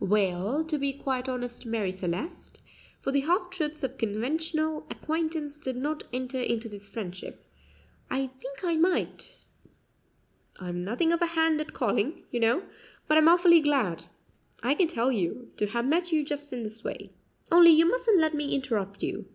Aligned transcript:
"Well, 0.00 0.64
to 0.64 0.76
be 0.76 0.92
quite 0.92 1.28
honest, 1.28 1.64
Marie 1.64 1.92
Celeste," 1.92 2.60
for 3.00 3.12
the 3.12 3.20
half 3.20 3.48
truths 3.50 3.84
of 3.84 3.96
conventional 3.96 4.84
acquaintance 4.90 5.60
did 5.60 5.76
not 5.76 6.02
enter 6.12 6.40
into 6.40 6.68
this 6.68 6.90
friendship, 6.90 7.44
"I 8.10 8.26
think 8.40 8.64
I 8.64 8.74
might; 8.74 9.44
I'm 10.58 10.82
nothing 10.82 11.12
of 11.12 11.22
a 11.22 11.26
hand 11.38 11.60
at 11.60 11.74
calling, 11.74 12.24
you 12.32 12.40
know, 12.40 12.64
but 13.06 13.16
I'm 13.18 13.28
awfully 13.28 13.60
glad, 13.60 14.02
I 14.64 14.74
can 14.74 14.88
tell 14.88 15.12
you, 15.12 15.52
to 15.58 15.66
have 15.68 15.86
met 15.86 16.10
you 16.10 16.24
just 16.24 16.52
in 16.52 16.64
this 16.64 16.82
way, 16.82 17.12
only 17.52 17.70
you 17.70 17.86
mustn't 17.88 18.18
let 18.18 18.34
me 18.34 18.52
interrupt 18.52 19.00
you. 19.04 19.26